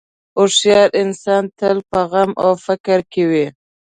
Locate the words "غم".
2.11-2.31